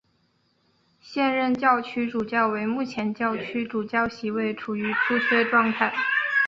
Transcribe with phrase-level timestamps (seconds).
[0.99, 5.93] 现任教区主教为目前教区主教席位处于出缺状态。